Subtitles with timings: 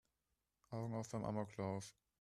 [0.71, 1.93] Augen auf beim Amoklauf!